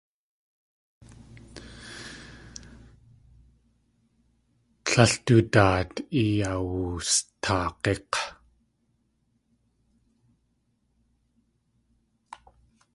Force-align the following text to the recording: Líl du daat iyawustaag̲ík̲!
Líl 4.91 5.13
du 5.25 5.35
daat 5.55 5.95
iyawustaag̲ík̲! 6.23 8.13